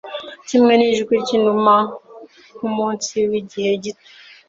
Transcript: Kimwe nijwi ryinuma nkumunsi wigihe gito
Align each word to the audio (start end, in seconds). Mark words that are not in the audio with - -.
Kimwe 0.47 0.73
nijwi 0.77 1.13
ryinuma 1.23 1.75
nkumunsi 2.57 3.15
wigihe 3.29 3.71
gito 3.83 4.07